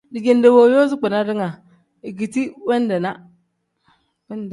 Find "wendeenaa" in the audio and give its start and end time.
2.67-3.17